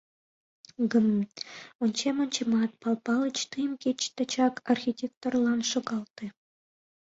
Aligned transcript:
—Гм-м, 0.91 1.19
ончем-ончемат, 1.83 2.71
Пал 2.81 2.95
Палыч, 3.05 3.37
тыйым 3.51 3.73
кеч 3.83 3.99
тачак 4.15 4.55
архитекторлан 4.71 5.59
шогалте! 5.71 6.25